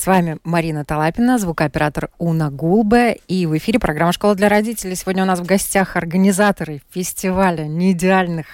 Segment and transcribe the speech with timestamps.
[0.00, 3.18] С вами Марина Талапина, звукооператор Уна Гулбе.
[3.28, 4.96] И в эфире программа «Школа для родителей».
[4.96, 8.46] Сегодня у нас в гостях организаторы фестиваля неидеальных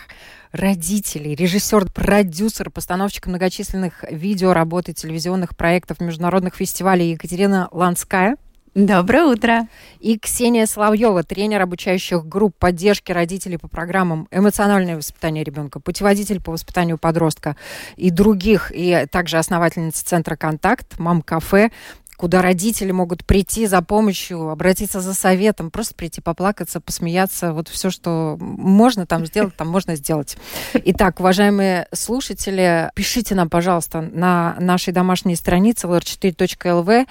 [0.51, 8.39] родителей, режиссер, продюсер, постановщик многочисленных видеоработы, телевизионных проектов, международных фестивалей Екатерина Ланская.
[8.77, 9.69] Доброе утро.
[10.01, 16.53] И Ксения Соловьева, тренер обучающих групп поддержки родителей по программам «Эмоциональное воспитание ребенка», «Путеводитель по
[16.53, 17.57] воспитанию подростка»
[17.97, 21.71] и других, и также основательница Центра «Контакт», «Мам-кафе»,
[22.17, 27.53] куда родители могут прийти за помощью, обратиться за советом, просто прийти поплакаться, посмеяться.
[27.53, 30.37] Вот все, что можно там сделать, там можно сделать.
[30.75, 37.07] Итак, уважаемые слушатели, пишите нам, пожалуйста, на нашей домашней странице lr4.lv.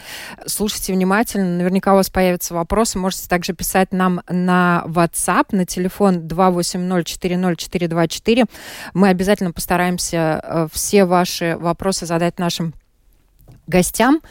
[0.45, 1.57] Слушайте внимательно.
[1.57, 2.97] Наверняка у вас появятся вопросы.
[2.97, 8.45] Можете также писать нам на WhatsApp, на телефон 280-40-424.
[8.93, 12.73] Мы обязательно постараемся э, все ваши вопросы задать нашим
[13.67, 14.21] гостям.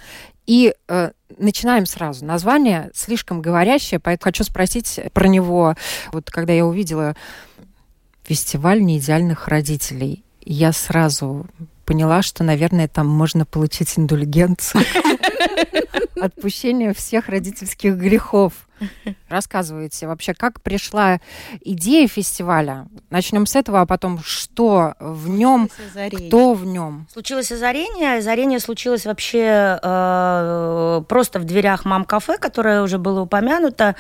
[0.47, 2.25] И э, начинаем сразу.
[2.25, 5.75] Название слишком говорящее, поэтому хочу спросить про него.
[6.13, 7.17] Вот когда я увидела
[8.25, 11.47] фестиваль неидеальных родителей, я сразу
[11.85, 14.85] поняла, что, наверное, там можно получить индульгенцию.
[16.21, 18.53] Отпущение всех родительских грехов.
[19.29, 21.21] Рассказывайте вообще, как пришла
[21.61, 22.87] идея фестиваля.
[23.11, 25.69] Начнем с этого, а потом что в нем,
[26.29, 27.07] кто в нем.
[27.13, 28.19] Случилось озарение.
[28.19, 33.97] Озарение случилось вообще э, просто в дверях мам-кафе, которое уже было упомянуто.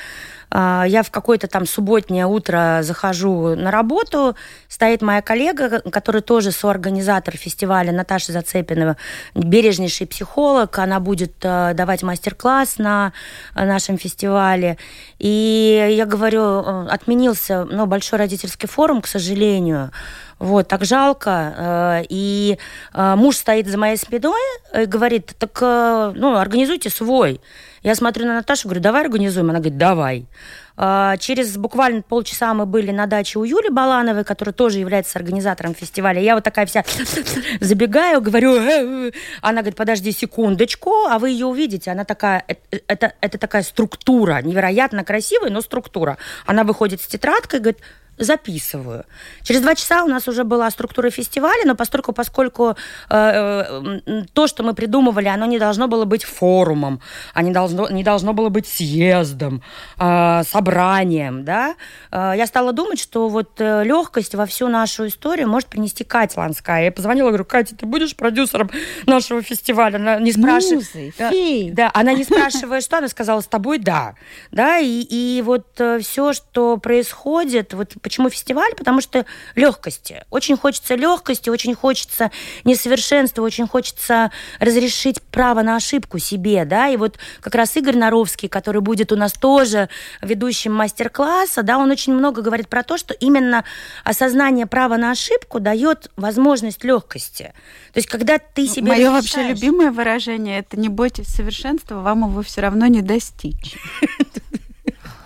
[0.54, 4.36] Э, я в какое-то там субботнее утро захожу на работу.
[4.68, 8.96] Стоит моя коллега, которая тоже соорганизатор фестиваля, Наташа Зацепинова,
[9.34, 10.78] бережнейший психолог.
[10.78, 13.12] Она будет э, давать мастер-класс на
[13.54, 14.78] нашем фестивале.
[15.18, 19.90] И я говорю, э, отменился ну, большой родительский форум, к сожалению.
[20.38, 21.54] Вот, так жалко.
[21.56, 22.58] Э, и
[22.92, 24.40] э, муж стоит за моей спиной
[24.74, 27.40] и говорит, так, ну, организуйте свой.
[27.84, 29.50] Я смотрю на Наташу, говорю, давай организуем.
[29.50, 30.26] Она говорит, давай.
[30.74, 35.74] А, через буквально полчаса мы были на даче у Юли Балановой, которая тоже является организатором
[35.74, 36.18] фестиваля.
[36.20, 36.82] Я вот такая вся
[37.60, 39.12] забегаю, говорю, э, э».
[39.42, 41.90] она говорит, подожди секундочку, а вы ее увидите.
[41.90, 42.54] Она такая, э,
[42.88, 46.16] это, это такая структура, невероятно красивая, но структура.
[46.46, 47.82] Она выходит с тетрадкой, говорит,
[48.18, 49.04] записываю.
[49.42, 52.76] Через два часа у нас уже была структура фестиваля, но поскольку, поскольку
[53.10, 54.00] э,
[54.32, 57.00] то, что мы придумывали, оно не должно было быть форумом,
[57.34, 59.62] а не должно, не должно было быть съездом,
[59.98, 61.74] э, собранием, да,
[62.10, 66.40] э, я стала думать, что вот э, легкость во всю нашу историю может принести Катя
[66.40, 66.84] Ланская.
[66.84, 68.70] Я позвонила, говорю, Катя, ты будешь продюсером
[69.06, 69.96] нашего фестиваля?
[69.96, 71.14] Она не спрашивает.
[71.18, 71.30] Да,
[71.72, 74.14] да, она не спрашивает, что, она сказала, с тобой да.
[74.50, 78.74] Да, и, и вот э, все, что происходит, вот Почему фестиваль?
[78.76, 80.24] Потому что легкости.
[80.28, 82.30] Очень хочется легкости, очень хочется
[82.64, 88.50] несовершенства, очень хочется разрешить право на ошибку себе, да, и вот как раз Игорь Наровский,
[88.50, 89.88] который будет у нас тоже
[90.20, 93.64] ведущим мастер-класса, да, он очень много говорит про то, что именно
[94.04, 97.54] осознание права на ошибку дает возможность легкости.
[97.94, 102.42] То есть, когда ты себе Мое вообще любимое выражение– это «не бойтесь совершенства, вам его
[102.42, 103.78] все равно не достичь».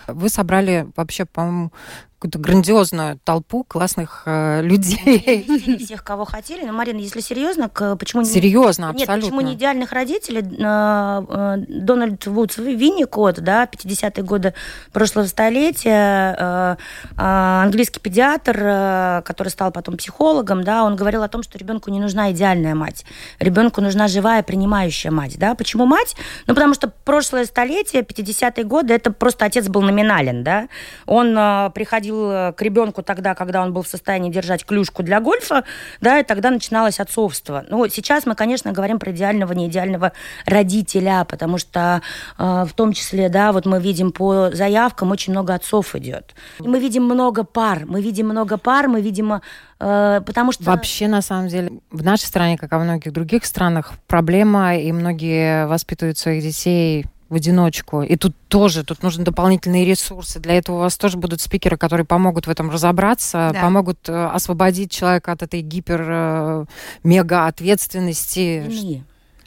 [0.07, 1.71] Вы собрали вообще, по-моему,
[2.19, 5.79] какую-то грандиозную толпу классных э, людей.
[5.79, 6.67] Всех, кого хотели.
[6.67, 8.25] Но, Марина, если серьезно, к, почему...
[8.25, 9.15] Серьезно, не, абсолютно.
[9.15, 10.41] Нет, почему не идеальных родителей?
[10.41, 14.55] Э, э, Дональд Вудс Винникот, да, 50-е годы
[14.93, 16.77] прошлого столетия,
[17.17, 22.01] э, английский педиатр, который стал потом психологом, да, он говорил о том, что ребенку не
[22.01, 23.05] нужна идеальная мать.
[23.39, 25.55] Ребенку нужна живая, принимающая мать, да.
[25.55, 26.17] Почему мать?
[26.49, 30.69] Ну, потому что прошлое столетие, 50-е годы, это просто отец был номинален, да.
[31.07, 31.35] Он
[31.73, 35.65] приходил подходил э, к ребенку тогда, когда он был в состоянии держать клюшку для гольфа,
[36.01, 37.65] да, и тогда начиналось отцовство.
[37.69, 40.13] Ну, сейчас мы, конечно, говорим про идеального, неидеального
[40.47, 42.03] родителя, потому что
[42.39, 46.35] э, в том числе, да, вот мы видим по заявкам очень много отцов идет.
[46.59, 49.41] Мы видим много пар, мы видим много пар, мы видим
[49.81, 50.65] э, потому что...
[50.65, 54.93] Вообще, на самом деле, в нашей стране, как и во многих других странах, проблема, и
[54.93, 58.03] многие воспитывают своих детей в одиночку.
[58.03, 60.41] И тут тоже, тут нужны дополнительные ресурсы.
[60.41, 63.61] Для этого у вас тоже будут спикеры, которые помогут в этом разобраться, да.
[63.61, 68.65] помогут э, освободить человека от этой гипер-мега э, ответственности.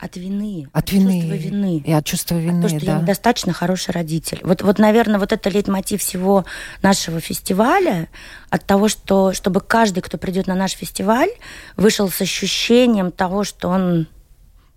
[0.02, 0.68] От вины.
[0.74, 1.22] От вины.
[1.22, 1.84] чувства вины.
[1.86, 3.02] И от чувства вины, То, что я да.
[3.02, 4.40] недостаточно хороший родитель.
[4.42, 6.44] Вот, вот, наверное, вот это лейтмотив всего
[6.82, 8.10] нашего фестиваля,
[8.50, 11.30] от того, что, чтобы каждый, кто придет на наш фестиваль,
[11.78, 14.08] вышел с ощущением того, что он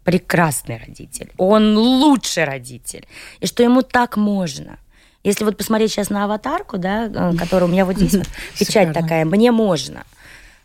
[0.05, 3.07] прекрасный родитель, он лучший родитель,
[3.41, 4.79] и что ему так можно.
[5.23, 8.27] Если вот посмотреть сейчас на аватарку, да, э, которая у меня вот здесь вот
[8.59, 8.95] печать Шикарно.
[8.95, 10.05] такая, мне можно.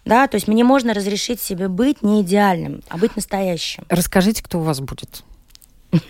[0.06, 3.84] Да, то есть мне можно разрешить себе быть не идеальным, а быть настоящим.
[3.90, 5.24] Расскажите, кто у вас будет.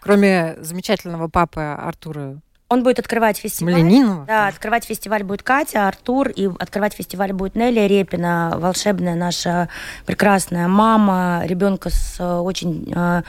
[0.00, 3.74] Кроме замечательного папы Артура Он будет открывать фестиваль.
[3.74, 4.26] Смоленинова.
[4.26, 9.70] Да, открывать фестиваль будет Катя, Артур, и открывать фестиваль будет Нелли Репина, волшебная наша
[10.04, 13.22] прекрасная мама ребенка с э, очень э,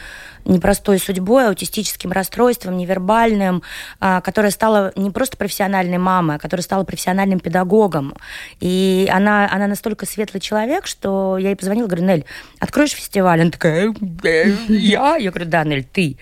[0.45, 3.63] непростой судьбой, аутистическим расстройством, невербальным,
[4.00, 8.13] э, которая стала не просто профессиональной мамой, а которая стала профессиональным педагогом.
[8.59, 12.25] И она, она настолько светлый человек, что я ей позвонила, говорю, Нель,
[12.59, 13.41] откроешь фестиваль?
[13.41, 13.94] Она такая,
[14.24, 15.15] «Э, я?
[15.15, 16.18] Я говорю, да, Нель, ты.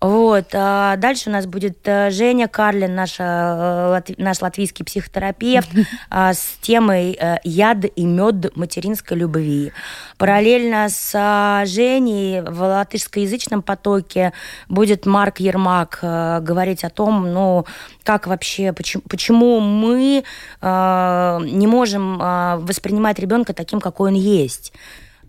[0.00, 0.48] Вот.
[0.54, 5.68] а Дальше у нас будет э, Женя Карлин, наша, э, наш латвийский психотерапевт,
[6.10, 9.72] а, с темой «Яд и мед материнской любви».
[10.16, 14.32] Параллельно с а, Женей в латышскоязычном потоке
[14.68, 17.66] будет Марк Ермак э, говорить о том, ну,
[18.04, 20.24] как вообще, почему, почему мы
[20.60, 24.72] э, не можем э, воспринимать ребенка таким, какой он есть.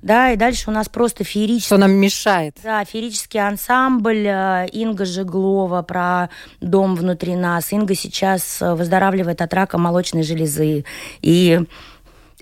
[0.01, 2.55] Да, и дальше у нас просто феерический Что нам мешает?
[2.63, 4.27] да, феерический ансамбль
[4.71, 6.29] Инга Жеглова про
[6.61, 7.73] дом внутри нас.
[7.73, 10.85] Инга сейчас выздоравливает от рака молочной железы.
[11.21, 11.59] И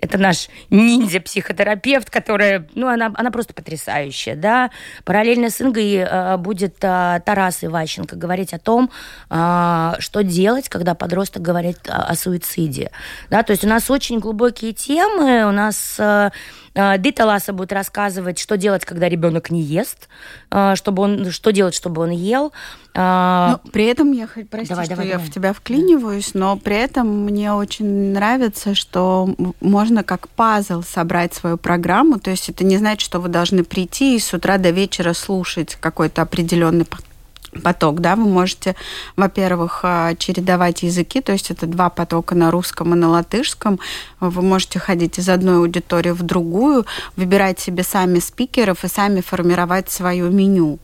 [0.02, 4.70] это наш ниндзя-психотерапевт, которая, ну, она, она просто потрясающая, да.
[5.06, 8.90] Параллельно с Ингой э, будет э, Тарас Иващенко говорить о том,
[9.30, 12.92] э, что делать, когда подросток говорит о, о суициде,
[13.30, 13.44] да.
[13.44, 16.30] То есть у нас очень глубокие темы, у нас э,
[17.00, 20.10] Дита Ласа будет рассказывать, что делать, когда ребенок не ест,
[20.76, 22.54] чтобы он, что делать, чтобы он ел.
[22.94, 25.28] Э, Ну, при этом я хоть прости, Давай, что давай, я давай.
[25.28, 29.56] в тебя вклиниваюсь, но при этом мне очень нравится, что м-
[29.88, 32.20] можно как пазл собрать свою программу.
[32.20, 35.78] То есть это не значит, что вы должны прийти и с утра до вечера слушать
[35.80, 36.86] какой-то определенный
[37.64, 38.76] поток, да, вы можете,
[39.16, 43.80] во-первых, а, чередовать языки, то есть это два потока на русском и на латышском.
[44.20, 46.86] Вы можете ходить из одной аудитории в другую,
[47.16, 50.80] выбирать себе сами спикеров и сами формировать свое меню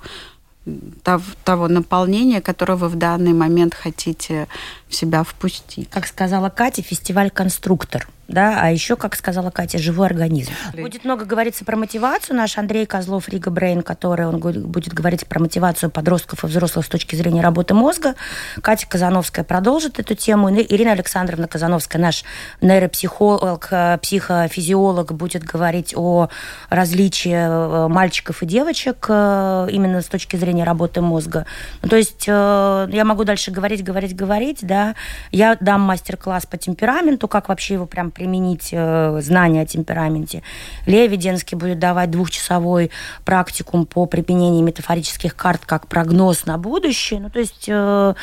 [1.44, 4.48] того наполнения, которое вы в данный момент хотите
[4.88, 5.90] в себя впустить.
[5.90, 8.08] как сказала Катя, фестиваль конструктор.
[8.34, 10.52] Да, а еще, как сказала Катя, живой организм.
[10.74, 12.36] Будет много говориться про мотивацию.
[12.36, 16.90] Наш Андрей Козлов, Рига Брейн, который он будет говорить про мотивацию подростков и взрослых с
[16.90, 18.16] точки зрения работы мозга.
[18.64, 20.52] Катя Казановская продолжит эту тему.
[20.52, 22.24] Ирина Александровна Казановская, наш
[22.60, 26.30] нейропсихолог, э, психофизиолог, будет говорить о
[26.70, 31.46] различии э, мальчиков и девочек э, именно с точки зрения работы мозга.
[31.84, 34.96] Ну, то есть я могу дальше говорить, говорить, говорить, да.
[35.32, 40.44] Я дам мастер-класс по темпераменту, как вообще его прям применить, э, знания о темпераменте.
[40.86, 42.90] Лея Веденский будет давать двухчасовой
[43.26, 47.20] практикум по применению метафорических карт как прогноз на будущее.
[47.20, 48.14] Ну, то есть э,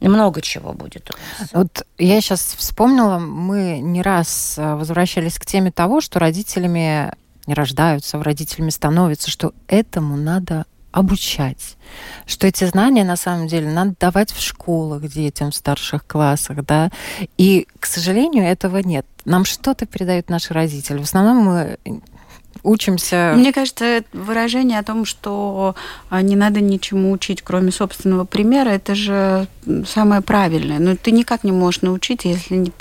[0.00, 1.10] много чего будет.
[1.54, 7.12] Вот я сейчас вспомнила, мы не раз а, возвращались к теме того, что родителями
[7.46, 11.76] не рождаются, родителями становятся, что этому надо обучать,
[12.26, 16.90] что эти знания на самом деле надо давать в школах детям в старших классах, да,
[17.36, 19.06] и, к сожалению, этого нет.
[19.24, 20.98] Нам что-то передают наши родители.
[20.98, 21.78] В основном мы
[22.62, 23.34] учимся...
[23.36, 25.74] Мне кажется, выражение о том, что
[26.10, 29.46] а, не надо ничему учить, кроме собственного примера, это же
[29.86, 30.78] самое правильное.
[30.78, 32.72] Но ты никак не можешь научить, если не...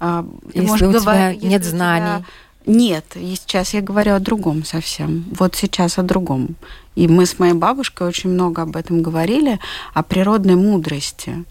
[0.00, 2.24] а, ты Если можешь у тебя говор- нет знаний.
[2.66, 5.26] Нет, и сейчас я говорю о другом совсем.
[5.38, 6.56] Вот сейчас о другом.
[6.94, 9.60] И мы с моей бабушкой очень много об этом говорили,
[9.92, 11.44] о природной мудрости.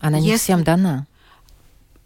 [0.00, 1.06] Она не если- всем дана.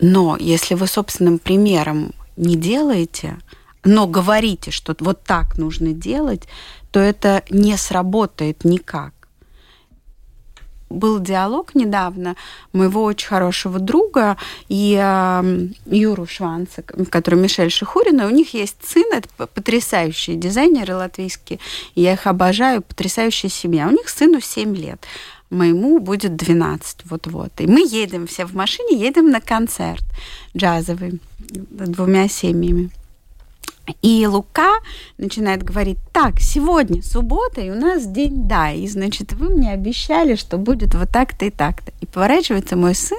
[0.01, 3.39] Но если вы собственным примером не делаете,
[3.85, 6.43] но говорите, что вот так нужно делать,
[6.91, 9.13] то это не сработает никак.
[10.91, 12.35] Был диалог недавно
[12.73, 14.37] моего очень хорошего друга
[14.69, 18.27] и э, Юру Шванца, который Мишель Шихурина.
[18.27, 21.61] У них есть сын, это потрясающие дизайнеры латвийские.
[21.95, 23.87] Я их обожаю, потрясающая семья.
[23.87, 25.05] У них сыну 7 лет.
[25.49, 27.53] Моему будет 12 вот-вот.
[27.59, 30.03] И мы едем все в машине, едем на концерт
[30.57, 32.91] джазовый двумя семьями.
[34.03, 34.71] И Лука
[35.19, 40.35] начинает говорить, так, сегодня суббота, и у нас день да, и, значит, вы мне обещали,
[40.35, 41.93] что будет вот так-то и так-то.
[42.01, 43.19] И поворачивается мой сын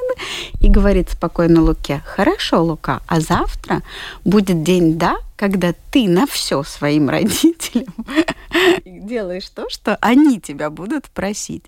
[0.59, 3.81] и говорит спокойно Луке, хорошо, Лука, а завтра
[4.25, 7.93] будет день да, когда ты на все своим родителям
[8.85, 11.63] делаешь то, что они тебя будут просить.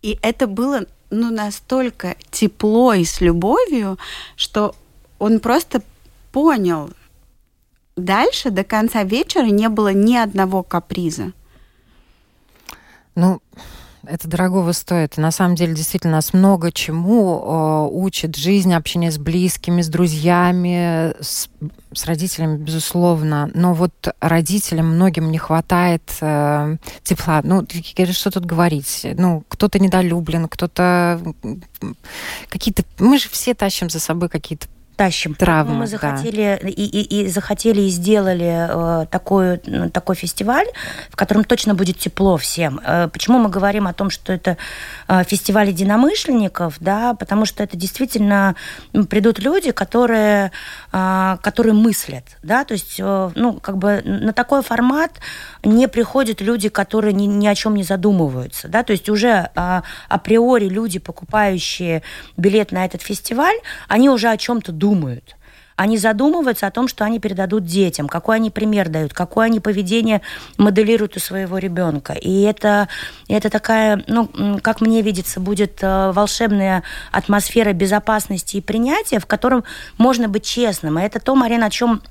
[0.00, 3.98] И это было ну, настолько тепло и с любовью,
[4.36, 4.74] что
[5.18, 5.82] он просто
[6.32, 6.90] понял,
[7.96, 11.32] дальше до конца вечера не было ни одного каприза.
[13.14, 13.40] Ну,
[14.06, 15.18] это дорогого стоит.
[15.18, 21.14] на самом деле, действительно, нас много чему э, учит жизнь, общение с близкими, с друзьями,
[21.20, 21.50] с,
[21.92, 23.50] с родителями, безусловно.
[23.54, 27.42] Но вот родителям многим не хватает э, тепла.
[27.44, 27.66] Ну,
[28.12, 29.06] что тут говорить?
[29.18, 31.20] Ну, кто-то недолюблен, кто-то
[32.48, 32.84] какие-то...
[32.98, 34.66] Мы же все тащим за собой какие-то
[35.00, 35.34] тащим.
[35.34, 36.68] Травмы, мы захотели да.
[36.68, 39.56] и, и, и захотели и сделали э, такой,
[39.92, 40.66] такой фестиваль,
[41.08, 42.82] в котором точно будет тепло всем.
[42.84, 44.58] Э, почему мы говорим о том, что это
[45.08, 48.56] э, фестиваль единомышленников, да, потому что это действительно
[49.08, 50.52] придут люди, которые,
[50.92, 55.12] э, которые мыслят, да, то есть, э, ну, как бы на такой формат
[55.64, 59.80] не приходят люди, которые ни, ни о чем не задумываются, да, то есть уже э,
[60.10, 62.02] априори люди, покупающие
[62.36, 63.56] билет на этот фестиваль,
[63.88, 65.36] они уже о чем-то думают думают.
[65.76, 70.20] Они задумываются о том, что они передадут детям, какой они пример дают, какое они поведение
[70.58, 72.12] моделируют у своего ребенка.
[72.12, 72.88] И это,
[73.28, 74.28] это такая, ну,
[74.62, 76.82] как мне видится, будет э, волшебная
[77.12, 79.64] атмосфера безопасности и принятия, в котором
[79.96, 80.98] можно быть честным.
[80.98, 82.02] И это то, Марина, о чем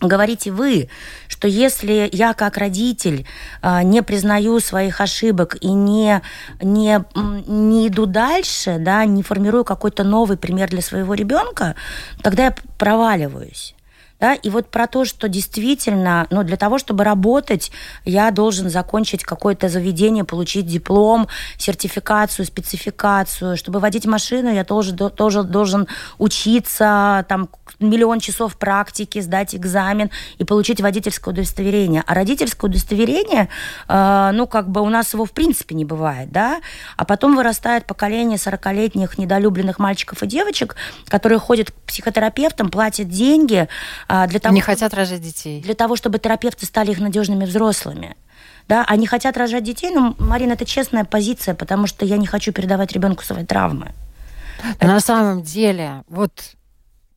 [0.00, 0.88] говорите вы,
[1.28, 3.26] что если я как родитель
[3.62, 6.22] а, не признаю своих ошибок и не,
[6.60, 7.04] не,
[7.46, 11.74] не иду дальше, да, не формирую какой-то новый пример для своего ребенка,
[12.22, 13.74] тогда я проваливаюсь.
[14.20, 14.34] Да?
[14.34, 17.70] И вот про то, что действительно, ну, для того, чтобы работать,
[18.04, 23.56] я должен закончить какое-то заведение, получить диплом, сертификацию, спецификацию.
[23.56, 25.86] Чтобы водить машину, я тоже, тоже должен
[26.18, 27.48] учиться, там,
[27.78, 32.02] миллион часов практики, сдать экзамен и получить водительское удостоверение.
[32.06, 33.48] А родительское удостоверение,
[33.88, 36.60] э, ну, как бы у нас его в принципе не бывает, да?
[36.96, 40.74] А потом вырастает поколение 40-летних недолюбленных мальчиков и девочек,
[41.06, 43.68] которые ходят к психотерапевтам, платят деньги,
[44.08, 45.60] для того, не хотят рожать детей.
[45.60, 48.16] Для того, чтобы терапевты стали их надежными взрослыми.
[48.66, 52.52] Да, они хотят рожать детей, но, Марина, это честная позиция, потому что я не хочу
[52.52, 53.92] передавать ребенку свои травмы.
[54.76, 54.86] Это...
[54.86, 56.54] на самом деле, вот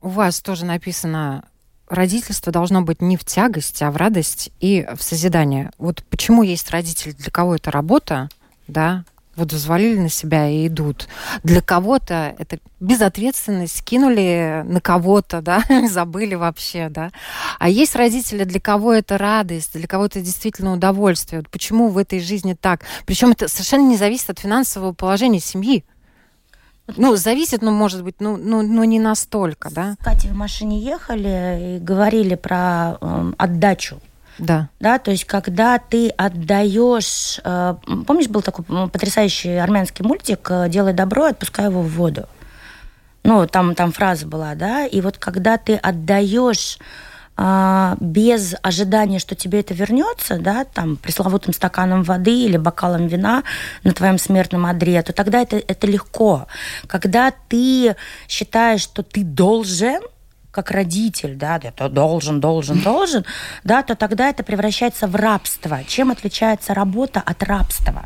[0.01, 1.43] у вас тоже написано
[1.91, 5.71] родительство должно быть не в тягость, а в радость и в созидание.
[5.77, 8.29] Вот почему есть родители, для кого это работа,
[8.67, 9.03] да,
[9.35, 11.07] вот взвалили на себя и идут.
[11.43, 17.11] Для кого-то это безответственность, кинули на кого-то, да, забыли вообще, да.
[17.59, 21.41] А есть родители, для кого это радость, для кого это действительно удовольствие.
[21.41, 22.81] Вот почему в этой жизни так?
[23.05, 25.85] Причем это совершенно не зависит от финансового положения семьи.
[26.97, 29.95] Ну, зависит, ну, может быть, ну, ну, ну не настолько, да.
[30.03, 34.01] Катя в машине ехали и говорили про э, отдачу
[34.41, 34.69] да.
[34.79, 37.39] Да, то есть, когда ты отдаешь...
[37.43, 37.75] Э,
[38.07, 42.27] помнишь, был такой потрясающий армянский мультик э, «Делай добро, отпускай его в воду».
[43.23, 46.79] Ну, там, там фраза была, да, и вот когда ты отдаешь
[47.37, 53.43] э, без ожидания, что тебе это вернется, да, там, пресловутым стаканом воды или бокалом вина
[53.83, 56.47] на твоем смертном одре, то тогда это, это легко.
[56.87, 57.95] Когда ты
[58.27, 60.01] считаешь, что ты должен,
[60.51, 63.25] как родитель, да, это должен, должен, должен,
[63.63, 65.79] да, то тогда это превращается в рабство.
[65.87, 68.05] Чем отличается работа от рабства?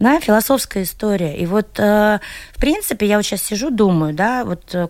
[0.00, 1.36] Да, философская история.
[1.36, 2.18] И вот, э,
[2.52, 4.88] в принципе, я вот сейчас сижу, думаю, да, вот э,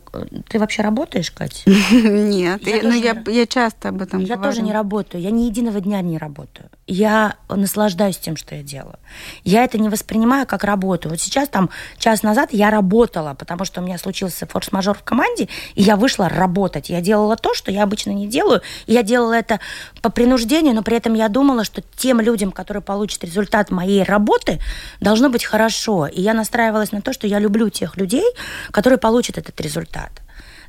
[0.48, 1.62] ты вообще работаешь, Катя?
[1.92, 4.50] Нет, я, ну, я, я часто об этом Я говорю.
[4.50, 6.68] тоже не работаю, я ни единого дня не работаю.
[6.86, 8.98] Я наслаждаюсь тем, что я делаю.
[9.42, 11.08] Я это не воспринимаю как работу.
[11.08, 15.48] Вот сейчас, там, час назад я работала, потому что у меня случился форс-мажор в команде,
[15.74, 16.90] и я вышла работать.
[16.90, 19.60] Я делала то, что я обычно не делаю, и я делала это
[20.02, 24.60] по принуждению, но при этом я думала, что тем людям, которые получат результат моей работы,
[25.00, 26.06] должно быть хорошо.
[26.06, 28.26] И я настраивалась на то, что я люблю тех людей,
[28.72, 30.23] которые получат этот результат.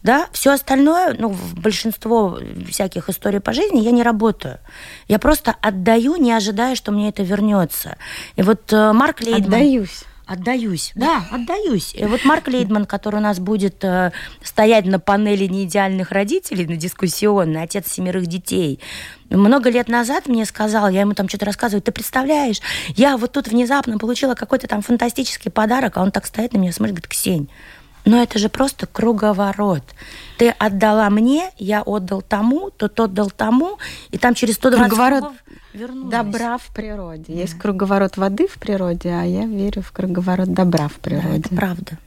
[0.06, 2.38] Да, все остальное, ну, в большинство
[2.70, 4.60] всяких историй по жизни я не работаю.
[5.08, 7.98] Я просто отдаю, не ожидая, что мне это вернется.
[8.36, 9.46] И вот э, Марк Лейдман...
[9.46, 10.04] Отдаюсь.
[10.28, 11.96] Отдаюсь, да, отдаюсь.
[11.96, 14.12] И вот Марк Лейдман, который у нас будет э,
[14.44, 18.80] стоять на панели неидеальных родителей, на дискуссионной, отец семерых детей,
[19.32, 23.48] много лет назад мне сказал, я ему там что-то рассказываю, ты представляешь, я вот тут
[23.48, 27.50] внезапно получила какой-то там фантастический подарок, а он так стоит на меня, смотрит, говорит, Ксень,
[28.06, 29.84] Но это же просто круговорот.
[30.38, 33.80] Ты отдала мне, я отдал тому, тот отдал тому,
[34.12, 35.38] и там через 120 Круговорот кругов
[35.74, 36.12] вернулось.
[36.12, 37.34] Добра в природе.
[37.34, 41.40] Есть круговорот воды в природе, а я верю в круговорот добра в Да, природе.
[41.40, 41.98] это правда.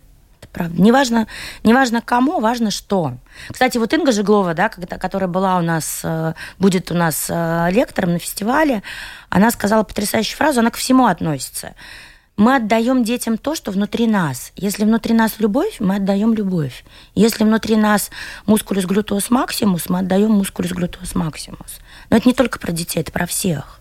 [0.41, 0.81] Это правда.
[0.81, 1.27] Неважно,
[1.65, 3.15] неважно кому, важно что.
[3.51, 7.69] Кстати, вот Инга Жеглова, да, когда, которая была у нас, э, будет у нас э,
[7.73, 8.85] лектором на фестивале,
[9.31, 11.75] она сказала потрясающую фразу, она ко всему относится.
[12.39, 14.53] Мы отдаем детям то, что внутри нас.
[14.55, 16.85] Если внутри нас любовь, мы отдаем любовь.
[17.17, 18.11] Если внутри нас
[18.47, 21.81] мускулюс глютеус максимус, мы отдаем мускулюс глютеус максимус.
[22.11, 23.81] Но это не только про детей, это про всех.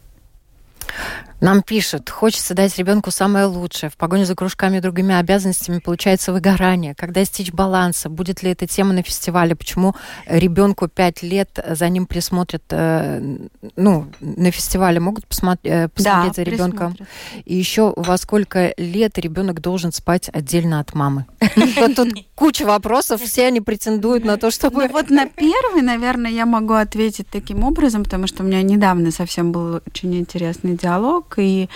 [1.39, 3.89] Нам пишут, хочется дать ребенку самое лучшее.
[3.89, 6.95] В погоне за кружками и другими обязанностями получается выгорание.
[6.95, 8.09] Когда достичь баланса?
[8.09, 9.55] Будет ли эта тема на фестивале?
[9.55, 9.95] Почему
[10.27, 13.37] ребенку 5 лет за ним присмотрят, э,
[13.75, 16.93] ну, на фестивале могут посмотреть, э, посмотреть за ребенком?
[16.93, 17.07] присмотрят.
[17.45, 21.25] И еще во сколько лет ребенок должен спать отдельно от мамы?
[21.95, 24.87] Тут куча вопросов, все они претендуют на то, чтобы...
[24.87, 29.11] Ну вот на первый, наверное, я могу ответить таким образом, потому что у меня недавно
[29.11, 31.69] совсем был очень интересный диалог, и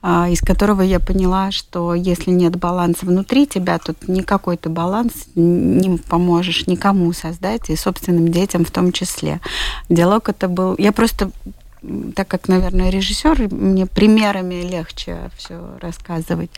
[0.00, 5.26] а, из которого я поняла, что если нет баланса внутри тебя, то никакой ты баланс
[5.34, 9.40] не поможешь никому создать, и собственным детям в том числе.
[9.88, 10.76] Диалог это был...
[10.78, 11.30] Я просто
[12.14, 16.50] так как, наверное, режиссер, мне примерами легче все рассказывать.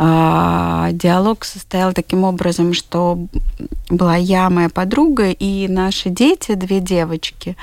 [0.00, 3.18] А, диалог состоял таким образом, что
[3.90, 7.56] была я, моя подруга и наши дети, две девочки.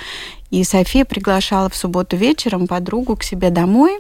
[0.51, 4.00] И София приглашала в субботу вечером подругу к себе домой.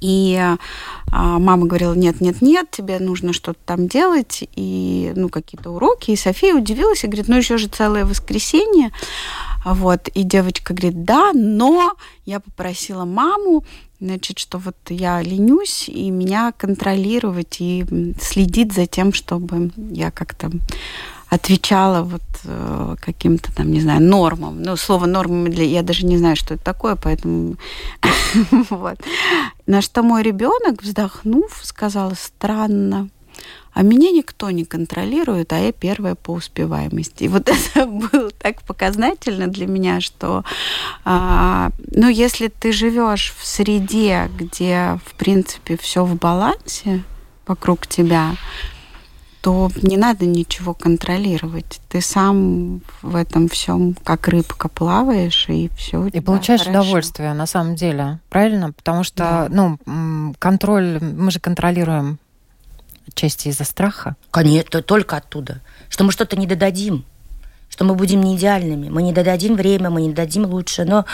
[0.00, 0.38] И
[1.10, 6.10] а, мама говорила, нет, нет, нет, тебе нужно что-то там делать, и, ну, какие-то уроки.
[6.10, 8.90] И София удивилась и говорит, ну, еще же целое воскресенье.
[9.64, 13.64] Вот, и девочка говорит, да, но я попросила маму,
[14.00, 17.84] значит, что вот я ленюсь, и меня контролировать, и
[18.20, 20.50] следить за тем, чтобы я как-то
[21.30, 24.62] отвечала вот э, каким-то там, не знаю, нормам.
[24.62, 25.64] Ну, слово нормы для...
[25.64, 27.56] Я даже не знаю, что это такое, поэтому...
[28.70, 28.98] вот.
[29.66, 33.08] На что мой ребенок, вздохнув, сказал, странно,
[33.78, 37.24] а меня никто не контролирует, а я первая по успеваемости.
[37.24, 40.44] И вот это было так показательно для меня, что,
[41.04, 47.04] а, ну, если ты живешь в среде, где, в принципе, все в балансе
[47.46, 48.34] вокруг тебя,
[49.40, 51.80] то не надо ничего контролировать.
[51.88, 56.06] Ты сам в этом всем как рыбка плаваешь, и все.
[56.06, 58.72] И получаешь удовольствие, на самом деле, правильно?
[58.72, 59.48] Потому что, Да.
[59.48, 62.18] ну, контроль, мы же контролируем
[63.06, 64.16] отчасти из-за страха.
[64.30, 65.60] Конечно, только оттуда.
[65.88, 67.04] Что мы что-то не додадим,
[67.68, 70.84] что мы будем не идеальными, мы не додадим время, мы не дадим лучше.
[70.84, 71.04] Но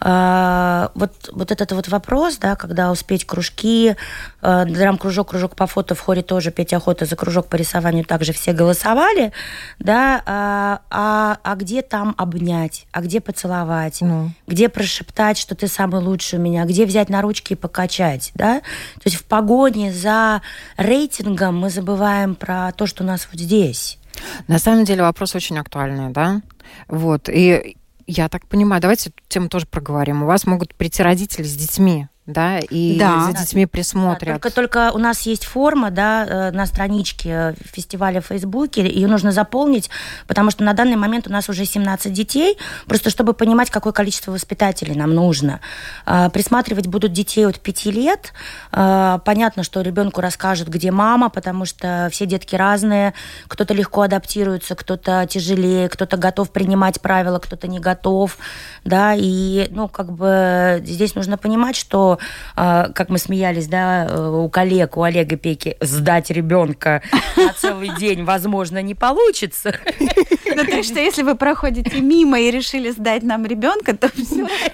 [0.00, 3.96] вот, вот этот вот вопрос, да, когда успеть кружки,
[4.40, 8.52] драм-кружок, кружок по фото в хоре тоже, Петя охота за кружок по рисованию, также все
[8.52, 9.32] голосовали,
[9.78, 15.68] да, а, а, а где там обнять, а где поцеловать, Ну, где прошептать, что ты
[15.68, 18.60] самый лучший у меня, где взять на ручки и покачать, да?
[18.60, 20.42] То есть в погоне за
[20.76, 23.98] рейтингом мы забываем про то, что у нас вот здесь.
[24.46, 26.40] на самом деле вопрос очень актуальный, да?
[26.88, 27.76] Вот, и
[28.08, 30.22] я так понимаю, давайте эту тему тоже проговорим.
[30.22, 33.22] У вас могут прийти родители с детьми, да, и Да.
[33.22, 34.34] за детьми присмотрят.
[34.42, 39.32] Только, только у нас есть форма, да, э, на страничке фестиваля в Фейсбуке, ее нужно
[39.32, 39.88] заполнить,
[40.26, 44.30] потому что на данный момент у нас уже 17 детей, просто чтобы понимать, какое количество
[44.30, 45.60] воспитателей нам нужно.
[46.04, 48.34] А, Присматривать будут детей от 5 лет.
[48.72, 53.14] А, Понятно, что ребенку расскажут, где мама, потому что все детки разные.
[53.46, 58.36] Кто-то легко адаптируется, кто-то тяжелее, кто-то готов принимать правила, кто-то не готов,
[58.84, 62.17] да, и, ну, как бы здесь нужно понимать, что
[62.56, 67.02] а, как мы смеялись, да, э, у коллег, у Олега Пеки, сдать ребенка
[67.36, 69.74] на целый день, возможно, не получится.
[70.00, 74.10] Ну, так что если вы проходите мимо и решили сдать нам ребенка, то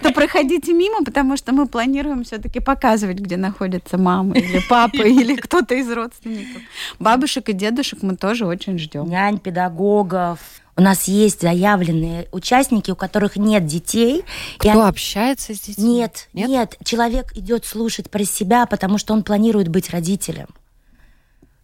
[0.03, 5.37] то проходите мимо, потому что мы планируем все-таки показывать, где находится мама или папа или
[5.37, 6.63] кто-то из родственников.
[6.99, 9.09] Бабушек и дедушек мы тоже очень ждем.
[9.09, 10.39] Нянь, педагогов.
[10.77, 14.25] У нас есть заявленные участники, у которых нет детей.
[14.59, 15.95] Кто они- общается с детьми?
[15.95, 20.49] Нет, нет, человек идет слушать про себя, потому что он планирует быть родителем.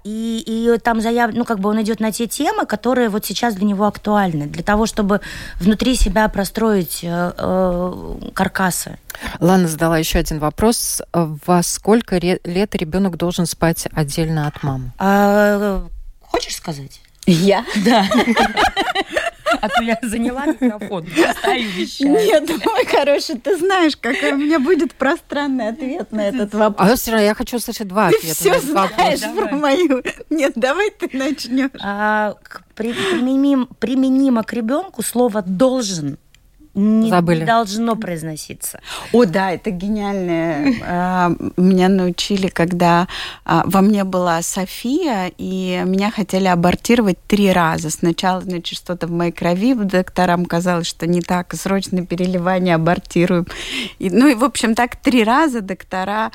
[0.05, 1.33] И, и там заяв...
[1.35, 4.63] ну, как бы он идет на те темы, которые вот сейчас для него актуальны, для
[4.63, 5.21] того, чтобы
[5.57, 8.99] внутри себя простроить э, э, каркасы.
[9.41, 11.03] Лана задала еще один вопрос.
[11.13, 14.93] Во сколько лет ребенок должен спать отдельно от мамы?
[14.99, 15.87] А,
[16.23, 17.03] хочешь сказать?
[17.27, 17.65] Я?
[17.85, 18.05] Да.
[19.63, 21.07] А то я заняла микрофон,
[21.39, 22.13] стою вещаю.
[22.13, 26.89] Нет, мой хороший, ты знаешь, какой у меня будет пространный ответ на этот вопрос.
[26.91, 28.35] А все равно я хочу слышать два Ты ответа.
[28.37, 28.95] все этот вопрос.
[29.19, 30.03] знаешь про мою.
[30.31, 31.71] Нет, давай ты начнешь.
[31.83, 32.37] А,
[32.75, 36.17] применим- применимо к ребенку слово должен
[36.75, 37.45] не, Забыли.
[37.45, 38.81] должно произноситься.
[39.13, 40.75] О, да, это гениальное.
[40.87, 43.09] А, Меня научили, когда
[43.45, 47.91] а, во мне была София, и меня хотели абортировать три раза.
[47.91, 53.47] Сначала, значит, что-то в моей крови, докторам казалось, что не так, срочно переливание абортируем.
[53.99, 56.31] И, ну и, в общем, так три раза доктора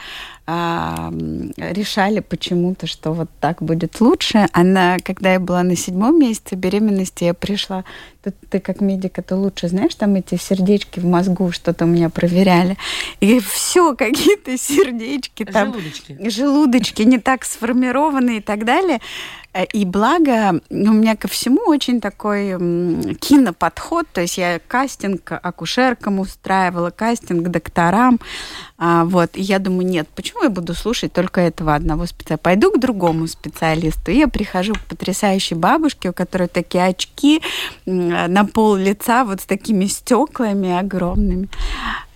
[0.48, 1.12] а,
[1.58, 4.48] решали почему-то, что вот так будет лучше.
[4.52, 7.84] Она, когда я была на седьмом месяце беременности, я пришла,
[8.22, 12.10] ты, ты как медик это лучше знаешь, там эти сердечки в мозгу что-то у меня
[12.10, 12.78] проверяли.
[13.20, 16.30] И все, какие-то сердечки там Желудочки.
[16.30, 19.00] желудочки не так сформированы и так далее.
[19.72, 22.50] И благо, у меня ко всему очень такой
[23.16, 28.20] киноподход, то есть я кастинг акушеркам устраивала, кастинг докторам,
[28.78, 32.44] а, вот, и я думаю, нет, почему я буду слушать только этого одного специалиста?
[32.44, 34.12] Пойду к другому специалисту.
[34.12, 37.42] И я прихожу к потрясающей бабушке, у которой такие очки
[37.86, 41.48] на пол лица, вот с такими стеклами огромными.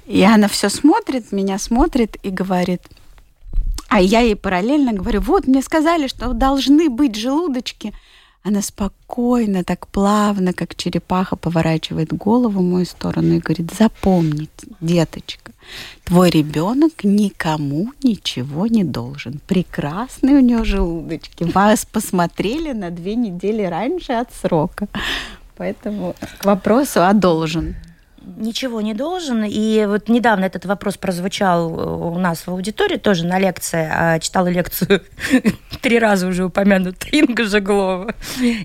[0.06, 2.82] И она все смотрит, меня смотрит и говорит,
[3.90, 7.94] а я ей параллельно говорю, вот мне сказали, что должны быть желудочки.
[8.42, 15.52] Она спокойно, так плавно, как черепаха, поворачивает голову в мою сторону и говорит, запомните, деточка,
[16.06, 19.42] твой ребенок никому ничего не должен.
[19.46, 21.44] Прекрасные у нее желудочки.
[21.44, 24.88] Вас посмотрели на две недели раньше от срока.
[25.58, 27.76] Поэтому к вопросу «а должен?»
[28.22, 29.44] Ничего не должен.
[29.48, 33.90] И вот недавно этот вопрос прозвучал э, у нас в аудитории, тоже на лекции.
[33.92, 35.04] А, Читала лекцию
[35.82, 38.14] три раза уже упомянутая Инга Жеглова.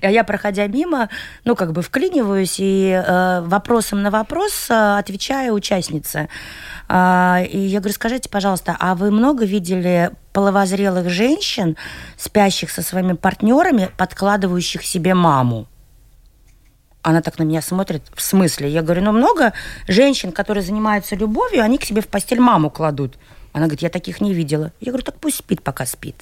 [0.02, 1.08] А я, проходя мимо,
[1.44, 6.28] ну, как бы вклиниваюсь и э, вопросом на вопрос э, отвечаю участнице.
[6.88, 11.76] А, И я говорю, скажите, пожалуйста, а вы много видели половозрелых женщин,
[12.16, 15.68] спящих со своими партнерами, подкладывающих себе маму?
[17.04, 18.70] Она так на меня смотрит, в смысле?
[18.70, 19.52] Я говорю, ну много
[19.86, 23.18] женщин, которые занимаются любовью, они к себе в постель маму кладут.
[23.52, 24.72] Она говорит, я таких не видела.
[24.80, 26.16] Я говорю, так пусть спит, пока спит.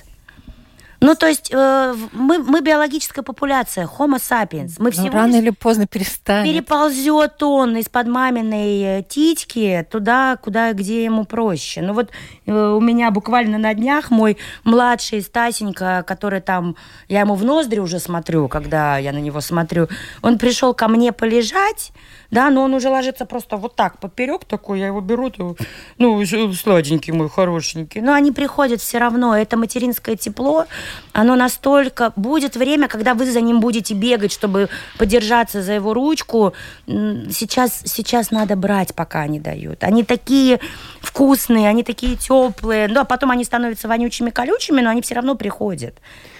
[1.02, 4.74] Ну, то есть э, мы, мы биологическая популяция, Homo sapiens.
[4.78, 6.50] Мы Ну, всего рано лишь или поздно перестанет.
[6.50, 11.82] переползет он из-под маминой э, титьки туда, куда, где ему проще.
[11.82, 12.10] Ну вот
[12.46, 16.76] э, у меня буквально на днях мой младший Стасенька, который там,
[17.08, 19.88] я ему в ноздри уже смотрю, когда я на него смотрю,
[20.22, 21.92] он пришел ко мне полежать,
[22.30, 25.56] да, но он уже ложится просто вот так, поперек такой, я его беру, то,
[25.98, 28.00] ну, сладенький мой, хорошенький.
[28.00, 30.66] Но они приходят все равно, это материнское тепло,
[31.12, 32.12] оно настолько...
[32.16, 36.52] Будет время, когда вы за ним будете бегать, чтобы подержаться за его ручку.
[36.86, 39.84] Сейчас, сейчас надо брать, пока они дают.
[39.84, 40.60] Они такие
[41.00, 42.88] вкусные, они такие теплые.
[42.88, 45.94] Ну, а потом они становятся вонючими, колючими, но они все равно приходят.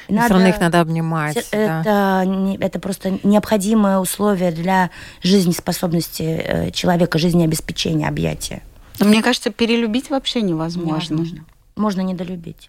[0.08, 1.34] Все равно их надо обнимать.
[1.34, 2.24] Се- да.
[2.24, 4.90] Это, это просто необходимое условие для
[5.22, 8.62] жизнеспособности э, человека, жизнеобеспечения, объятия.
[8.98, 11.14] Но мне кажется, перелюбить вообще невозможно.
[11.14, 11.44] Невозможно.
[11.76, 12.68] Можно недолюбить.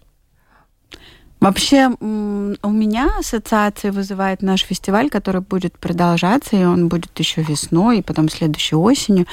[1.44, 7.98] Вообще у меня ассоциации вызывает наш фестиваль, который будет продолжаться, и он будет еще весной,
[7.98, 9.26] и потом следующей осенью.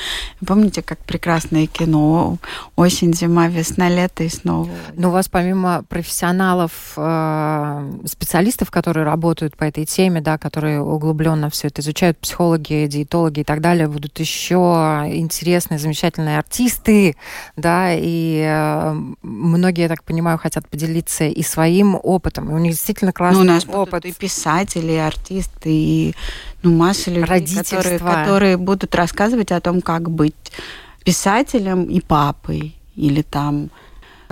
[0.46, 2.38] Помните, как прекрасное кино
[2.76, 4.70] осень, зима, весна, лето и снова.
[4.94, 11.50] Но у вас помимо профессионалов, э, специалистов, которые работают по этой теме, да, которые углубленно
[11.50, 14.58] все это изучают, психологи, диетологи и так далее, будут еще
[15.14, 17.16] интересные, замечательные артисты,
[17.56, 22.50] да, и э, многие, я так понимаю, хотят поделиться и своим опытом.
[22.52, 24.06] И у них действительно Ну, классный у нас опыт.
[24.06, 26.16] и писатели, и артисты, и
[26.64, 30.52] ну, масса людей, которые, которые будут рассказывать о том, как быть
[31.04, 33.70] писателем и папой, или там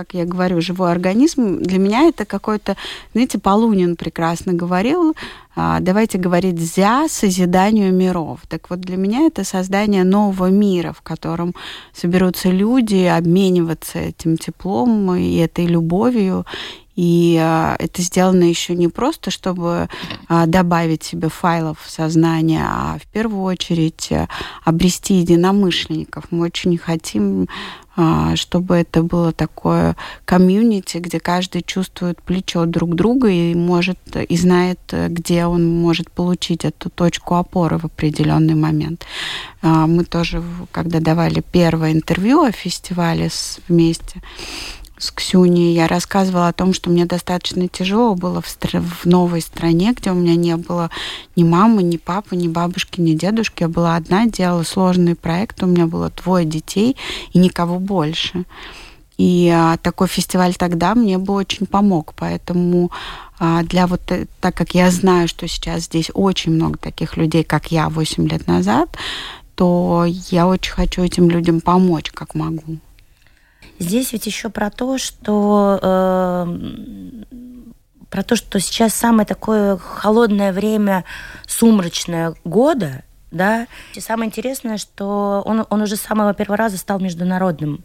[0.00, 2.74] как я говорю, живой организм, для меня это какой-то,
[3.12, 5.14] знаете, Полунин прекрасно говорил,
[5.54, 8.40] а, давайте говорить «зя созиданию миров».
[8.48, 11.54] Так вот, для меня это создание нового мира, в котором
[11.92, 16.46] соберутся люди, обмениваться этим теплом и этой любовью,
[17.00, 19.88] и а, это сделано еще не просто, чтобы
[20.28, 24.28] а, добавить себе файлов в сознание, а в первую очередь а,
[24.66, 26.24] обрести единомышленников.
[26.30, 27.48] Мы очень хотим,
[27.96, 34.36] а, чтобы это было такое комьюнити, где каждый чувствует плечо друг друга и может и
[34.36, 39.06] знает, где он может получить эту точку опоры в определенный момент.
[39.62, 43.30] Мы тоже, когда давали первое интервью о фестивале
[43.68, 44.20] вместе,
[45.00, 45.74] с Ксюней.
[45.74, 50.10] Я рассказывала о том, что мне достаточно тяжело было в, стр- в новой стране, где
[50.10, 50.90] у меня не было
[51.36, 53.62] ни мамы, ни папы, ни бабушки, ни дедушки.
[53.62, 56.96] Я была одна, делала сложный проект, у меня было двое детей
[57.32, 58.44] и никого больше.
[59.16, 62.14] И а, такой фестиваль тогда мне бы очень помог.
[62.16, 62.90] Поэтому
[63.38, 67.44] а, для вот, э, так как я знаю, что сейчас здесь очень много таких людей,
[67.44, 68.96] как я 8 лет назад,
[69.56, 72.78] то я очень хочу этим людям помочь, как могу.
[73.80, 76.46] Здесь ведь еще про то, что э,
[78.10, 81.04] про то, что сейчас самое такое холодное время,
[81.46, 83.66] сумрачное года, да.
[83.94, 87.82] И самое интересное, что он, он уже с самого первого раза стал международным.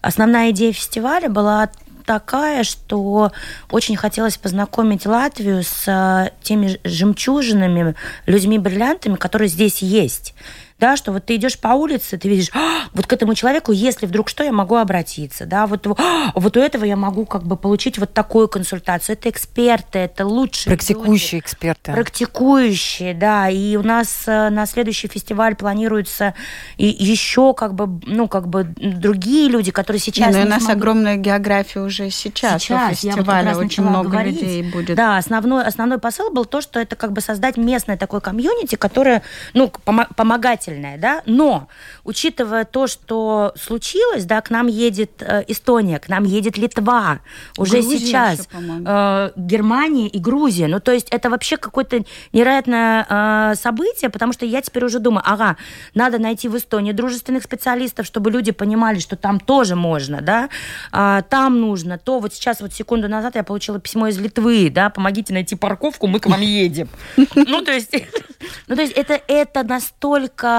[0.00, 1.70] Основная идея фестиваля была
[2.04, 3.30] такая, что
[3.70, 7.94] очень хотелось познакомить Латвию с э, теми жемчужинами,
[8.26, 10.34] людьми-бриллиантами, которые здесь есть
[10.78, 14.06] да, что вот ты идешь по улице, ты видишь, а, вот к этому человеку, если
[14.06, 17.56] вдруг что, я могу обратиться, да, вот, а, вот у этого я могу как бы
[17.56, 19.14] получить вот такую консультацию.
[19.14, 21.44] Это эксперты, это лучшие Практикующие люди.
[21.44, 21.92] эксперты.
[21.92, 26.34] Практикующие, да, и у нас э, на следующий фестиваль планируется
[26.76, 30.34] и еще как бы, ну, как бы другие люди, которые сейчас...
[30.34, 30.76] Ну, у нас смогут...
[30.76, 34.42] огромная география уже сейчас, сейчас у фестиваля, вот очень много говорить.
[34.42, 34.96] людей будет.
[34.96, 39.22] Да, основной, основной посыл был то, что это как бы создать местное такое комьюнити, которое,
[39.54, 41.68] ну, пом- помогать замечательное, да, но
[42.04, 47.20] учитывая то, что случилось, да, к нам едет э, Эстония, к нам едет Литва,
[47.56, 53.06] уже Грузия сейчас еще, э, Германия и Грузия, ну то есть это вообще какое-то невероятное
[53.08, 55.56] э, событие, потому что я теперь уже думаю, ага,
[55.94, 60.48] надо найти в Эстонии дружественных специалистов, чтобы люди понимали, что там тоже можно, да,
[60.92, 62.18] э, там нужно, то.
[62.18, 66.20] Вот сейчас вот секунду назад я получила письмо из Литвы, да, помогите найти парковку, мы
[66.20, 66.88] к вам едем.
[67.46, 67.92] Ну то есть,
[68.66, 70.55] ну то есть это это настолько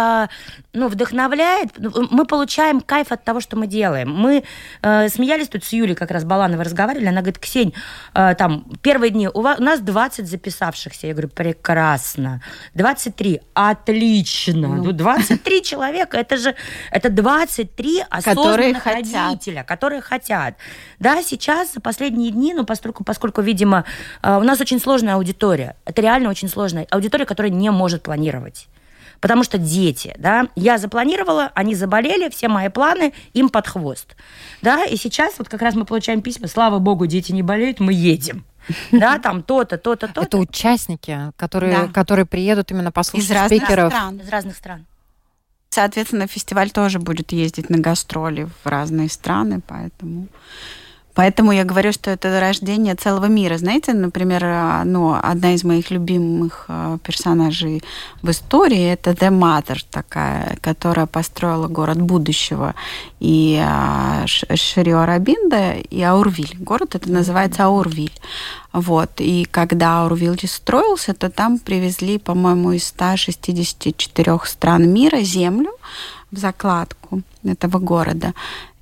[0.73, 1.71] ну, вдохновляет.
[2.11, 4.11] Мы получаем кайф от того, что мы делаем.
[4.11, 4.43] Мы
[4.81, 7.07] э, смеялись тут с Юлей, как раз Балановой разговаривали.
[7.07, 7.73] Она говорит, Ксень,
[8.13, 11.07] э, там, первые дни, у, вас, у нас 20 записавшихся.
[11.07, 12.41] Я говорю, прекрасно.
[12.75, 14.67] 23, отлично.
[14.67, 16.55] Ну, 23 человека, это же,
[16.91, 20.55] это 23 осознанных родителя, которые хотят.
[20.99, 23.83] Да, сейчас, последние дни, ну, поскольку, поскольку видимо,
[24.21, 25.75] э, у нас очень сложная аудитория.
[25.85, 28.67] Это реально очень сложная аудитория, которая не может планировать.
[29.19, 34.15] Потому что дети, да, я запланировала, они заболели, все мои планы им под хвост.
[34.61, 37.93] Да, и сейчас вот как раз мы получаем письма, слава богу, дети не болеют, мы
[37.93, 38.45] едем.
[38.91, 40.21] Да, там то-то, то-то, то-то.
[40.21, 41.87] Это участники, которые, да.
[41.87, 43.93] которые приедут именно послушать Из спикеров.
[43.93, 44.19] Стран.
[44.19, 44.85] Из разных стран.
[45.69, 50.27] Соответственно, фестиваль тоже будет ездить на гастроли в разные страны, поэтому
[51.17, 53.57] Поэтому я говорю, что это рождение целого мира.
[53.57, 57.81] Знаете, например, а, ну, одна из моих любимых а, персонажей
[58.21, 62.75] в истории это The Mother такая, которая построила город будущего.
[63.19, 66.55] И а, Шрио Рабинда и Аурвиль.
[66.59, 68.13] Город это называется Аурвиль.
[68.71, 69.09] Вот.
[69.17, 75.71] И когда Аурвиль строился, то там привезли, по-моему, из 164 стран мира землю
[76.29, 78.33] в закладку этого города.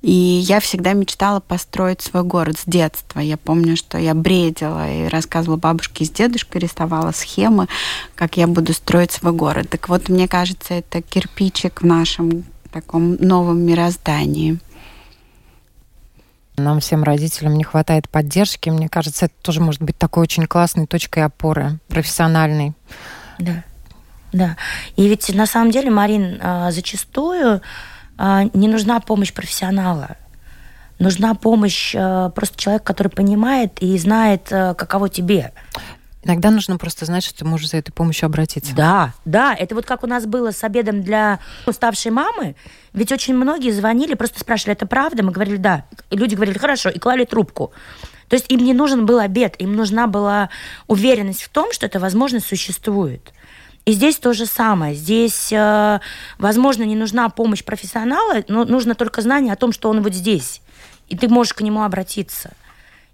[0.06, 3.18] И я всегда мечтала построить свой город с детства.
[3.18, 7.66] Я помню, что я бредила и рассказывала бабушке с дедушкой, рисовала схемы,
[8.14, 9.68] как я буду строить свой город.
[9.68, 14.60] Так вот, мне кажется, это кирпичик в нашем таком новом мироздании.
[16.56, 18.70] Нам всем родителям не хватает поддержки.
[18.70, 22.74] Мне кажется, это тоже может быть такой очень классной точкой опоры, профессиональной.
[23.40, 23.64] Да,
[24.32, 24.56] да.
[24.94, 27.60] И ведь на самом деле, Марин, а, зачастую
[28.18, 30.16] не нужна помощь профессионала.
[30.98, 35.52] Нужна помощь а, просто человека, который понимает и знает, а, каково тебе.
[36.26, 38.74] Иногда нужно просто знать, что ты можешь за этой помощью обратиться.
[38.74, 39.54] Да, да.
[39.54, 42.56] Это вот как у нас было с обедом для уставшей мамы.
[42.94, 45.22] Ведь очень многие звонили, просто спрашивали, это правда?
[45.22, 45.84] Мы говорили, да.
[46.10, 47.72] И люди говорили, хорошо, и клали трубку.
[48.28, 50.50] То есть им не нужен был обед, им нужна была
[50.88, 53.32] уверенность в том, что эта возможность существует.
[53.86, 54.96] И здесь то же самое.
[54.96, 56.00] Здесь, э,
[56.38, 60.60] возможно, не нужна помощь профессионала, но нужно только знание о том, что он вот здесь.
[61.08, 62.50] И ты можешь к нему обратиться.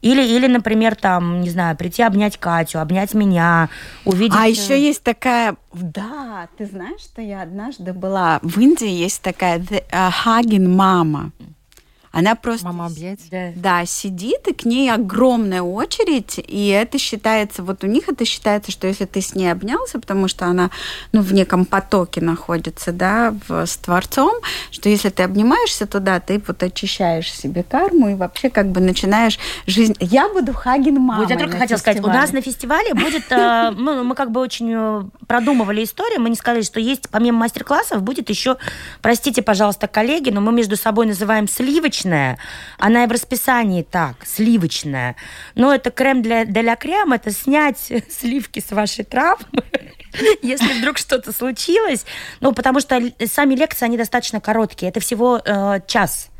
[0.00, 3.68] Или, или, например, там, не знаю, прийти обнять Катю, обнять меня,
[4.06, 4.36] увидеть...
[4.36, 5.56] А еще есть такая...
[5.74, 11.30] Да, ты знаешь, что я однажды была в Индии, есть такая The, uh, Hugging Mama.
[12.12, 12.66] Она просто...
[12.66, 13.20] Мама объять?
[13.30, 13.52] Да.
[13.56, 18.70] да, сидит, и к ней огромная очередь, и это считается, вот у них это считается,
[18.70, 20.70] что если ты с ней обнялся, потому что она,
[21.12, 24.34] ну, в неком потоке находится, да, в, с Творцом,
[24.70, 29.38] что если ты обнимаешься туда, ты вот очищаешь себе карму и вообще как бы начинаешь
[29.66, 29.96] жизнь...
[29.98, 34.04] Я буду Хаген мамой Вот я только хотела сказать, у нас на фестивале будет, ну,
[34.04, 38.28] мы как бы очень э, продумывали историю, мы не сказали, что есть, помимо мастер-классов, будет
[38.28, 38.58] еще,
[39.00, 42.38] простите, пожалуйста, коллеги, но мы между собой называем сливочный сливочная,
[42.78, 45.16] она и в расписании так, сливочная.
[45.54, 47.78] Но это крем для, для крем, это снять
[48.10, 49.64] сливки с вашей травмы,
[50.42, 52.04] если вдруг что-то случилось.
[52.40, 54.90] Ну, потому что сами лекции, они достаточно короткие.
[54.90, 56.31] Это всего э, час.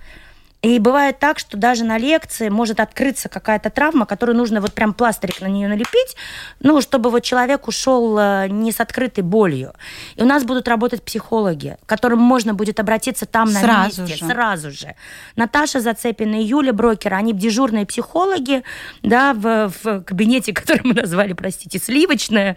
[0.63, 4.95] И бывает так, что даже на лекции может открыться какая-то травма, которую нужно вот прям
[4.95, 6.17] пластырик на нее налепить,
[6.61, 9.73] ну, чтобы вот человек ушел э, не с открытой болью.
[10.15, 14.17] И у нас будут работать психологи, к которым можно будет обратиться там на Сразу месте,
[14.17, 14.27] же.
[14.27, 14.95] сразу же.
[15.35, 18.63] Наташа Зацепина и Юля Брокер, они дежурные психологи,
[19.03, 22.57] да, в, в кабинете, который мы назвали, простите, сливочная.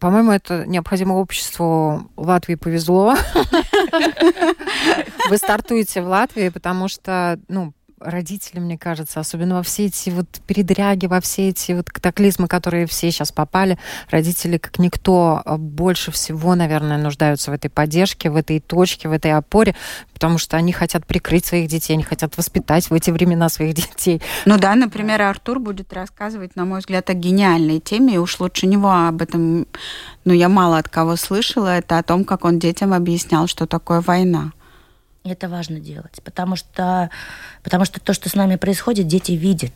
[0.00, 3.14] По-моему, это необходимо обществу Латвии повезло.
[5.30, 7.72] Вы стартуете в Латвии, потому что, ну,
[8.04, 12.86] родители, мне кажется, особенно во все эти вот передряги, во все эти вот катаклизмы, которые
[12.86, 13.78] все сейчас попали,
[14.10, 19.12] родители, как никто, а, больше всего, наверное, нуждаются в этой поддержке, в этой точке, в
[19.12, 19.74] этой опоре,
[20.12, 24.20] потому что они хотят прикрыть своих детей, они хотят воспитать в эти времена своих детей.
[24.44, 28.66] Ну да, например, Артур будет рассказывать, на мой взгляд, о гениальной теме, и уж лучше
[28.66, 29.66] него об этом,
[30.24, 34.00] ну, я мало от кого слышала, это о том, как он детям объяснял, что такое
[34.00, 34.52] война.
[35.24, 37.08] Это важно делать, потому что,
[37.62, 39.72] потому что то, что с нами происходит, дети видят.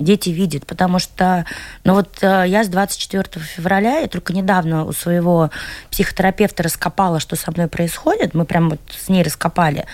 [0.00, 1.46] Дети видят, потому что,
[1.84, 5.50] ну вот э, я с 24 февраля, я только недавно у своего
[5.88, 9.86] психотерапевта раскопала, что со мной происходит, мы прям вот с ней раскопали,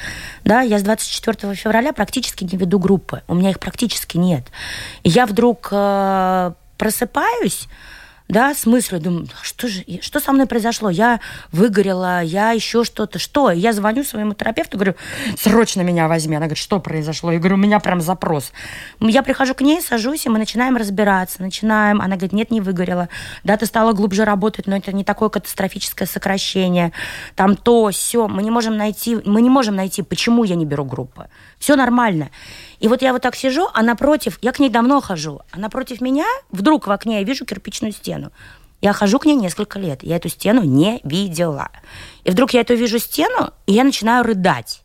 [0.44, 4.46] да, я с 24 февраля практически не веду группы, у меня их практически нет.
[5.03, 7.68] И я вдруг э, просыпаюсь,
[8.28, 10.90] да, с мыслью, думаю, что же, что со мной произошло?
[10.90, 13.50] Я выгорела, я еще что-то, что?
[13.50, 14.96] Я звоню своему терапевту, говорю,
[15.38, 16.36] срочно меня возьми.
[16.36, 17.32] Она говорит, что произошло?
[17.32, 18.52] Я говорю, у меня прям запрос.
[19.00, 22.02] Я прихожу к ней, сажусь, и мы начинаем разбираться, начинаем.
[22.02, 23.08] Она говорит, нет, не выгорела.
[23.44, 26.92] Да, ты стала глубже работать, но это не такое катастрофическое сокращение.
[27.34, 28.28] Там то, все.
[28.28, 31.28] Мы не можем найти, мы не можем найти, почему я не беру группы.
[31.58, 32.28] Все нормально.
[32.80, 36.00] И вот я вот так сижу, а напротив, я к ней давно хожу, а напротив
[36.00, 38.30] меня вдруг в окне я вижу кирпичную стену.
[38.80, 41.70] Я хожу к ней несколько лет, я эту стену не видела.
[42.22, 44.82] И вдруг я эту вижу стену, и я начинаю рыдать.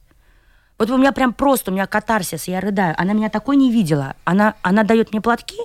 [0.79, 2.95] Вот у меня прям просто, у меня катарсис, я рыдаю.
[2.97, 4.15] Она меня такой не видела.
[4.23, 5.57] Она, она дает мне платки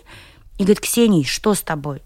[0.59, 2.03] и говорит, Ксении, что с тобой?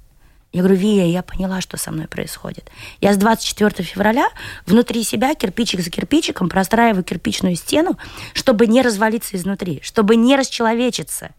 [0.52, 2.70] Я говорю, Вия, я поняла, что со мной происходит.
[3.00, 4.28] Я с 24 февраля
[4.66, 7.96] внутри себя, кирпичик за кирпичиком, простраиваю кирпичную стену,
[8.34, 11.30] чтобы не развалиться изнутри, чтобы не расчеловечиться.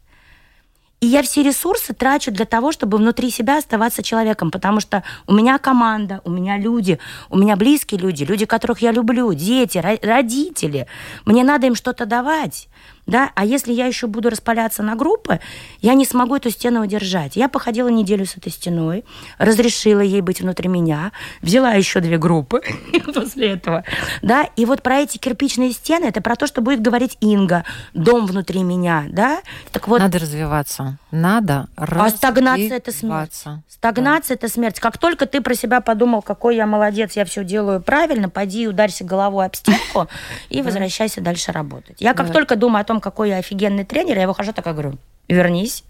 [1.00, 5.34] И я все ресурсы трачу для того, чтобы внутри себя оставаться человеком, потому что у
[5.34, 6.98] меня команда, у меня люди,
[7.30, 10.88] у меня близкие люди, люди, которых я люблю, дети, ро- родители.
[11.26, 12.70] Мне надо им что-то давать.
[13.06, 13.32] Да?
[13.36, 15.42] А если я еще буду распаляться на группы,
[15.82, 17.36] я не смогу эту стену удержать.
[17.36, 19.04] Я походила неделю с этой стеной,
[19.38, 22.62] разрешила ей быть внутри меня, взяла еще две группы
[23.14, 23.84] после этого.
[24.22, 24.44] Да?
[24.56, 28.64] И вот про эти кирпичные стены, это про то, что будет говорить Инга, дом внутри
[28.64, 29.04] меня.
[29.10, 29.42] Да?
[29.74, 30.98] Так вот, Надо развиваться.
[31.12, 33.32] Надо а стагнация это смерть.
[33.34, 33.64] развиваться.
[33.68, 34.80] Стагнация это смерть.
[34.80, 39.04] Как только ты про себя подумал, какой я молодец, я все делаю правильно, пойди ударься
[39.04, 40.08] головой об стенку
[40.50, 41.98] и возвращайся дальше работать.
[42.00, 42.34] Я как Да.
[42.34, 45.84] только думаю о том, какой я офигенный тренер, я выхожу такая говорю, вернись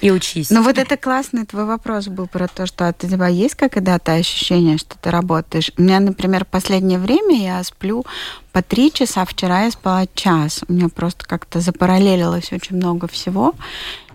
[0.00, 0.50] и учись.
[0.50, 4.78] Ну вот это классный твой вопрос был про то, что от тебя есть когда-то ощущение,
[4.78, 5.72] что ты работаешь.
[5.76, 8.04] У меня, например, в последнее время я сплю
[8.52, 10.64] по три часа, вчера я спала час.
[10.68, 13.54] У меня просто как-то запараллелилось очень много всего.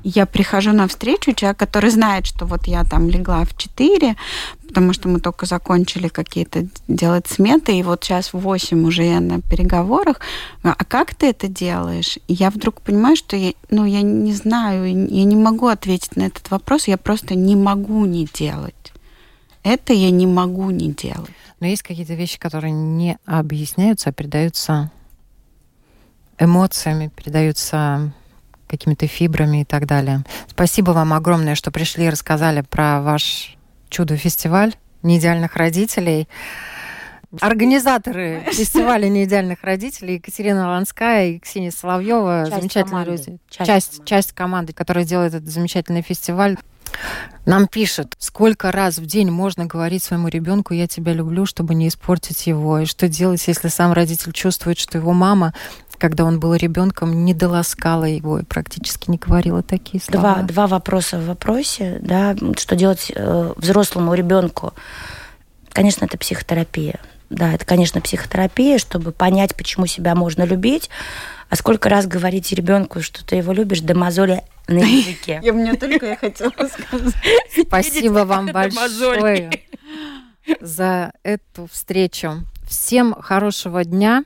[0.04, 4.16] Я прихожу на встречу, человек, который знает, что вот я там легла в 4,
[4.68, 9.22] потому что мы только закончили какие-то делать сметы, и вот сейчас в 8 уже я
[9.22, 10.20] на переговорах.
[10.62, 12.18] А как ты это делаешь?
[12.28, 16.24] И я вдруг понимаю, что я, ну, я не знаю, я не могу ответить на
[16.24, 18.94] этот вопрос, я просто не могу не делать.
[19.64, 21.32] Это я не могу не делать.
[21.62, 24.92] Но есть какие-то вещи, которые не объясняются, а передаются
[26.38, 28.12] эмоциями, передаются
[28.74, 30.24] какими-то фибрами и так далее.
[30.48, 33.56] Спасибо вам огромное, что пришли и рассказали про ваш
[33.90, 36.28] чудо-фестиваль неидеальных родителей.
[37.40, 43.12] Организаторы фестиваля неидеальных родителей Екатерина Ланская и Ксения Соловьева, Часть замечательные команды.
[43.12, 43.40] люди.
[43.50, 44.10] Часть Часть, команды.
[44.10, 46.58] часть команды, которая делает этот замечательный фестиваль.
[47.46, 51.88] Нам пишут, сколько раз в день можно говорить своему ребенку «я тебя люблю», чтобы не
[51.88, 55.54] испортить его, и что делать, если сам родитель чувствует, что его мама,
[56.04, 60.34] когда он был ребенком, не доласкала его и практически не говорила такие слова.
[60.34, 64.74] Два, два вопроса в вопросе, да, что делать э, взрослому ребенку.
[65.70, 67.00] Конечно, это психотерапия.
[67.30, 70.90] Да, это, конечно, психотерапия, чтобы понять, почему себя можно любить.
[71.50, 75.40] А сколько раз говорить ребенку, что ты его любишь, до мозоли на языке.
[75.42, 77.14] Я мне только я хотела сказать.
[77.66, 79.52] Спасибо вам большое
[80.60, 82.44] за эту встречу.
[82.68, 84.26] Всем хорошего дня.